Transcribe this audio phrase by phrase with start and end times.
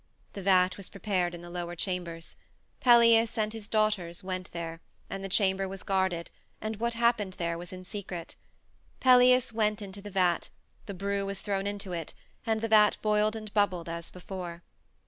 [0.33, 2.35] The vat was prepared in the lower chambers;
[2.79, 4.81] Pelias and his daughters went there,
[5.11, 8.35] and the chamber was guarded, and what happened there was in secret.
[8.99, 10.49] Pelias went into the vat;
[10.87, 12.15] the brew was thrown into it,
[12.47, 14.63] and the vat boiled and bubbled as before.